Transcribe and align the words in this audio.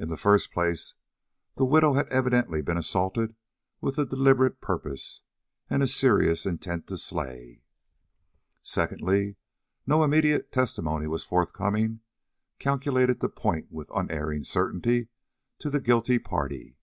In 0.00 0.08
the 0.08 0.16
first 0.16 0.50
place, 0.50 0.94
the 1.54 1.64
widow 1.64 1.92
had 1.92 2.08
evidently 2.08 2.60
been 2.60 2.76
assaulted 2.76 3.36
with 3.80 3.96
a 3.96 4.04
deliberate 4.04 4.60
purpose 4.60 5.22
and 5.70 5.80
a 5.80 5.86
serious 5.86 6.44
intent 6.44 6.88
to 6.88 6.96
slay. 6.98 7.62
Secondly, 8.64 9.36
no 9.86 10.02
immediate 10.02 10.50
testimony 10.50 11.06
was 11.06 11.22
forthcoming 11.22 12.00
calculated 12.58 13.20
to 13.20 13.28
point 13.28 13.70
with 13.70 13.88
unerring 13.94 14.42
certainty 14.42 15.06
to 15.60 15.70
the 15.70 15.80
guilty 15.80 16.18
party. 16.18 16.76